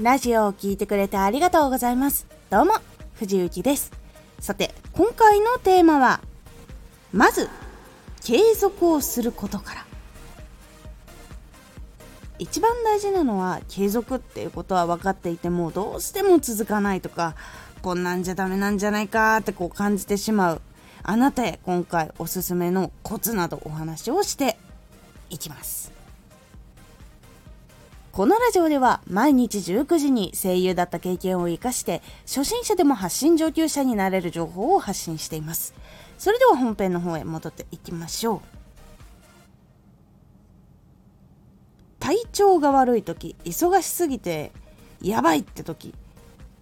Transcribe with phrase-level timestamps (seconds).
[0.00, 2.26] ラジオを聴いてくれてありがとうございます。
[2.50, 2.72] どうも、
[3.14, 3.92] 藤幸です。
[4.40, 6.20] さて、今回のテーマは、
[7.12, 7.48] まず、
[8.20, 9.86] 継続をすることから。
[12.40, 17.36] 一番大事なのは継続っていうことは分かっていてもどうしても続かないとか
[17.80, 20.60] こんなんじゃダメなんじゃないかってこう感じてしまう
[21.04, 24.58] あなたへ今回おすすめのコツなどお話をして
[25.30, 25.93] いきます
[28.14, 35.74] このラジオでは毎日19時に声優だった経験を生かして初心者でも発信上級者になれる情報を発信しています。
[36.16, 38.40] それでは本編の方へ戻っていきましょう。
[41.98, 44.52] 体調が悪い時、忙しすぎて
[45.02, 45.92] やばいって時、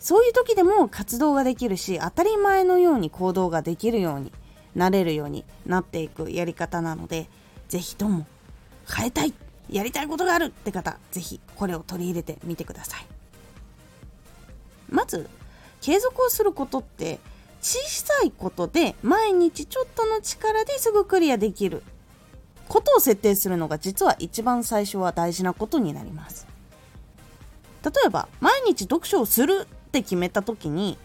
[0.00, 4.32] そういう時でも活動ができるし当たり前のように行動ができるように
[4.74, 7.28] なれるようになっていくやり方なので
[7.68, 8.26] 是非とも
[8.92, 9.32] 変えたい
[9.68, 13.06] やりたいことがあるって方、ぜひこれを取り入れてみてください。
[14.88, 15.28] まず、
[15.80, 17.18] 継続をすることって
[17.60, 21.82] 小さいことで毎日ちょっとの力ですぐクリアできる
[22.68, 26.46] ことを設定するのが実は一番最初は大事なことになります。
[27.84, 30.98] 例えば、毎日読書をするって決めた時に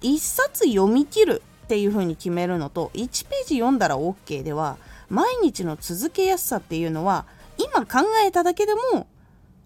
[0.00, 4.78] 1冊読み切るっていう風に決めるのと1ページ読んだら OK では
[5.10, 7.26] 毎日の続けやすさっていうのは
[7.58, 9.06] 今考えただけでも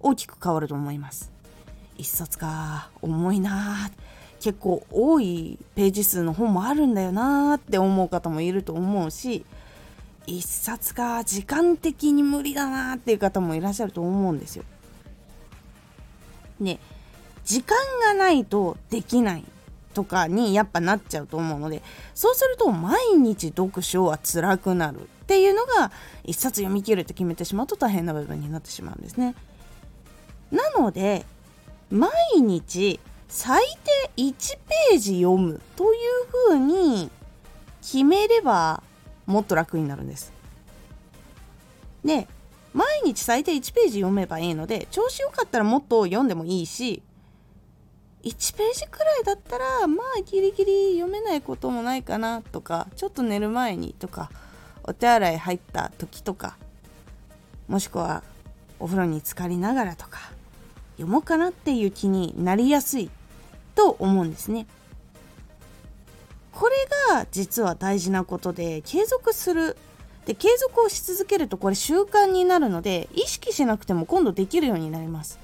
[0.00, 1.30] 大きく変わると思います
[1.96, 3.90] 一冊か重いな
[4.40, 9.44] 結構多いページ数の本もあるんだよなって思う方もいると思うし
[10.26, 14.64] 一冊か時間的に無理だなっていう方もいらっしゃると思うんですよ。
[16.60, 16.78] ね
[17.44, 19.44] 時間がないとできない
[19.92, 21.82] とかにやっぱなっちゃうと思うので
[22.14, 25.92] そうすると毎日読書は辛くなるっていうのが
[26.24, 29.34] 一冊読み切るって決めてしまうと大変な部分になってしまうんですね。
[30.50, 31.24] なので
[31.90, 33.62] 毎日最
[34.16, 34.58] 低1
[34.90, 36.00] ページ読むという
[36.30, 37.10] ふうに
[37.80, 38.82] 決めれば
[39.26, 40.32] もっと楽になるんです。
[42.04, 42.28] で
[42.74, 47.02] 毎日最低1ページ読めばいいので調子よかったらもっと読んでもいいし
[48.22, 54.30] 1ページくらいだったらまあギリギリ読めないこともないかなとかちょっと寝る前にとか
[54.84, 56.56] お手洗い入った時とか
[57.68, 58.22] もしくは
[58.78, 60.32] お風呂に浸かりながらとか
[60.96, 63.10] 読もうかなっていう気になりやすい
[63.74, 64.66] と思うんですね。
[66.52, 66.74] これ
[67.14, 69.76] が実は大事なことで継続する
[70.26, 75.40] で継続をし続けるとこれ習慣になるので意識しなくても今度できるようになります。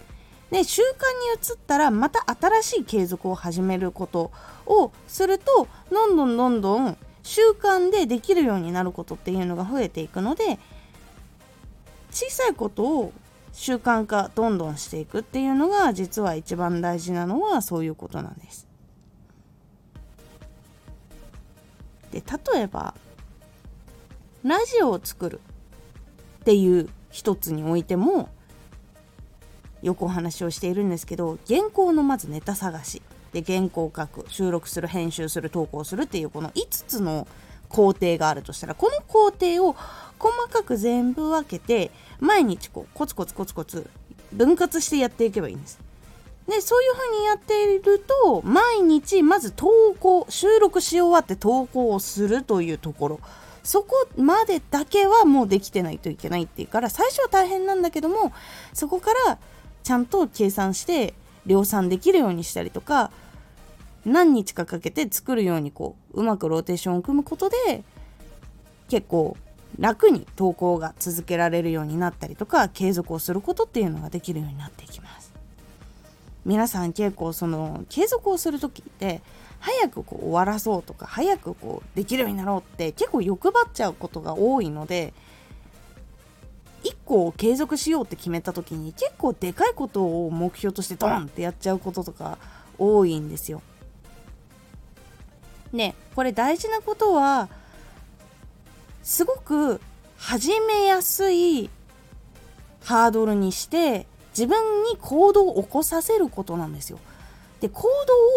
[0.51, 0.93] で習慣に
[1.41, 4.31] 移ったらまた新しい継続を始めること
[4.67, 10.59] をするとどんどんどんどん習慣でできるようになることっていうのが増えていくので
[12.11, 13.13] 小さいことを
[13.53, 18.67] 習慣化どんどんしていくっていうのが実は一番大事なのはそういうことなんです。
[22.13, 22.23] で
[22.55, 22.95] 例えば
[24.43, 25.41] ラジオを作る
[26.41, 28.31] っていう一つにおいても
[29.83, 33.03] よくお話をしているんですけど原稿のまずネタ探し。
[33.33, 34.25] で原稿を書く。
[34.28, 37.28] 収録する編集する投稿するっていうこの5つの
[37.69, 39.77] 工程があるとしたらこの工程を
[40.19, 43.88] 細かく全部分けて毎日こうコツコツコツコツ
[44.33, 45.78] 分割してやっていけばいいんです。
[46.49, 49.69] でそういう風にやっていると毎日まず投
[50.00, 53.21] 稿収録し終わって投稿をするというところ。
[53.62, 58.33] そこまでだけはもうできてないといけないっていうから最初は大変なんだけども
[58.72, 59.38] そこから
[59.88, 61.15] ちゃんと計算して
[61.47, 63.10] 量産できるようにしたりとか
[64.04, 67.56] 何日かかけて作るようにこううまくローテーションを組むことで
[68.91, 69.38] 結構
[69.78, 75.32] 楽に投稿が続けられるようになったりとか継続をすることっていうのができるようになっていきます。
[76.44, 79.22] 皆さん結構その継続をする時って
[79.59, 85.15] 早くこう終わらそうとか早くこうできるようになろうって結構欲張っちゃうことが多いので
[86.85, 92.39] 1個を継続しようって決めた時に結構でかいことを目標としてドンってやっちゃうこととか
[92.79, 93.63] 多いんですよ。
[95.73, 97.49] ねこれ大事なことは
[99.03, 99.81] すごく
[100.17, 101.71] 始めやすい
[102.85, 106.99] ハードルにして自分に行動を起こさせることなんですよ。
[107.61, 107.83] で行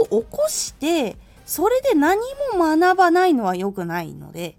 [0.09, 1.15] 動を起こして
[1.45, 2.19] それで何
[2.57, 4.55] も学ばないのは良くないので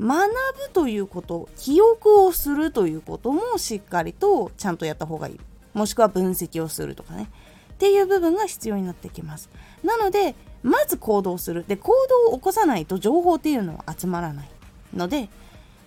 [0.00, 0.30] 学
[0.68, 5.40] ぶということ記憶をするということもしっかりとちゃんとやった方がいい。
[5.74, 7.28] もしくは分析をするとかね。
[7.74, 9.50] っていう部分が必要になってきます。
[9.82, 11.64] なのでまず行動する。
[11.66, 11.92] で行
[12.28, 14.48] 動を起こさないと情報っていうのは集まらない
[14.94, 15.28] ので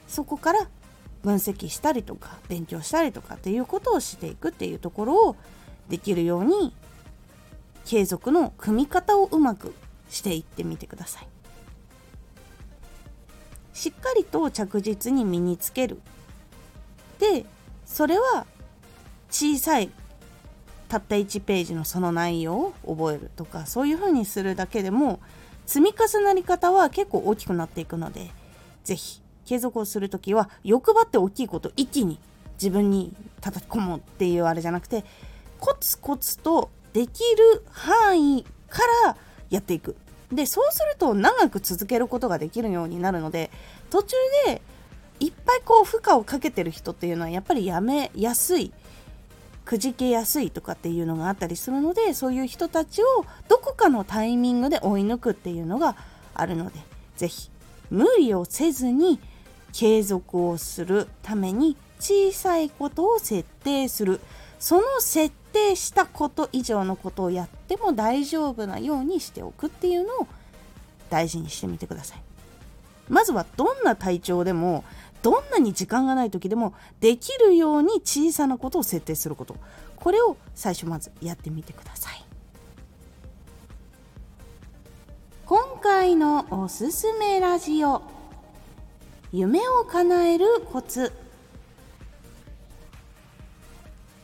[0.07, 0.67] そこから
[1.23, 5.35] 分析したりとか勉強したりとかっていうことをしていくっていうところを
[5.89, 6.73] できるように
[7.85, 9.73] 継続の組み方をうまく
[10.09, 11.27] していってみてください。
[13.79, 16.01] しっかりと着実に身につける。
[17.17, 17.45] で
[17.85, 18.45] それは
[19.31, 19.89] 小さい
[20.89, 25.21] たった1ページのその内容を覚えるとかそういうふうにするだけでも
[25.65, 28.31] 積み重なり方は結構大きくなっていくので
[28.83, 32.19] 是非継続をする時は欲張って大きいこと一気に
[32.55, 35.05] 自分に叩き込むっていうあれじゃなくて
[35.57, 39.15] コツコツとできる範囲から
[39.49, 39.95] やっていく。
[40.31, 43.49] でそうすると長く続けることができるようになるので
[43.89, 44.15] 途中
[44.45, 44.61] で
[45.19, 48.71] いっぱいこう負荷をかけてる人っていうのはやっぱりやめやすい
[49.65, 55.95] くじけやすいとかっていうのがあったりするのでそういう人たちをどこかのタイミングで追い抜くっていうのが
[56.33, 56.79] あるので
[57.17, 57.49] 是非
[57.91, 59.19] 無理をせずに
[59.73, 64.21] 継続をするために小さいことを設定する。
[64.59, 70.27] その設定したこと以上のことをやっても大丈夫なようにしておくっていうのを
[71.09, 72.21] 大事にしてみてください。
[73.07, 74.83] まずはどんな体調でも
[75.23, 79.55] どんなに時間がない時でもできるように小さなことを設定すること。
[79.95, 82.23] これを最初まずやってみてください。
[85.45, 88.03] 今回のおすすめラジオ。
[89.31, 91.11] 夢を叶えるコツ。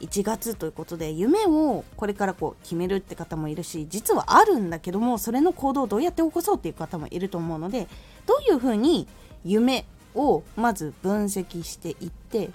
[0.06, 7.88] 1月ということで夢をこれからこう決めるって方もいるし実はあるんだけどもそれの行動をどうやって起こそうっていう方もいると思うので
[8.26, 9.08] どういうふうに
[9.44, 12.50] 夢をまず分析していって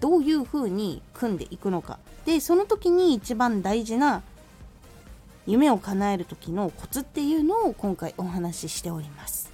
[0.00, 4.22] どういうふうに組んでいくのかでその時に一番大事な
[5.46, 9.53] 夢を叶える時のコツっていうのを今回お話ししております。